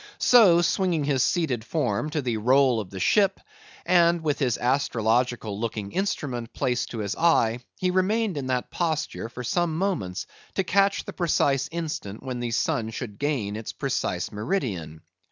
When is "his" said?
1.03-1.21, 4.39-4.57, 6.97-7.15